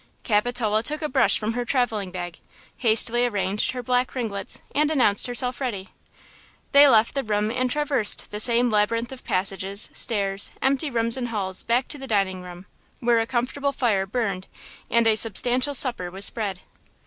[0.23, 2.39] Capitola took a brush from her traveling bag,
[2.77, 5.89] hastily arranged her black ringlets and announced herself ready.
[6.71, 11.27] They left the room and traversed the same labyrinth of passages, stairs, empty rooms and
[11.27, 12.65] halls back to the dining room,
[12.99, 14.47] where a comfortable fire burned
[14.89, 16.61] and a substantial supper was spread.